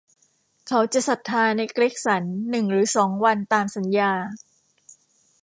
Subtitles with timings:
[0.67, 4.11] เขาจะศรัทธาในเกรกสันหนึ่งหรือสองวันตามสัญญา